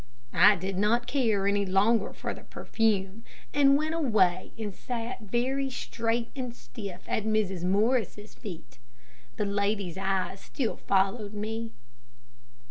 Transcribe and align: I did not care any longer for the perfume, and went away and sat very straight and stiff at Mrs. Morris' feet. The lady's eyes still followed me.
I 0.33 0.55
did 0.55 0.79
not 0.79 1.05
care 1.05 1.45
any 1.45 1.63
longer 1.63 2.11
for 2.11 2.33
the 2.33 2.41
perfume, 2.41 3.23
and 3.53 3.77
went 3.77 3.93
away 3.93 4.51
and 4.57 4.73
sat 4.73 5.21
very 5.21 5.69
straight 5.69 6.31
and 6.35 6.55
stiff 6.55 7.03
at 7.07 7.23
Mrs. 7.23 7.63
Morris' 7.63 8.33
feet. 8.33 8.79
The 9.37 9.45
lady's 9.45 9.99
eyes 9.99 10.39
still 10.39 10.77
followed 10.77 11.35
me. 11.35 11.73